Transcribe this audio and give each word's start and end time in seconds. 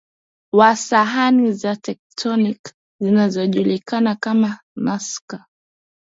wa 0.53 0.75
sahani 0.75 1.53
za 1.53 1.75
tectonic 1.75 2.73
zinazojulikana 2.99 4.15
kama 4.15 4.59
Nazca 4.75 5.39